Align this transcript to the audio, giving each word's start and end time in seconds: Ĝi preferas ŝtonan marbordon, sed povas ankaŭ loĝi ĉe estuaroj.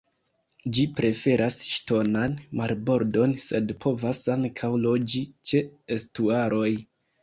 Ĝi 0.77 0.85
preferas 0.99 1.57
ŝtonan 1.73 2.35
marbordon, 2.63 3.37
sed 3.51 3.77
povas 3.87 4.27
ankaŭ 4.41 4.75
loĝi 4.91 5.27
ĉe 5.51 5.67
estuaroj. 6.01 6.71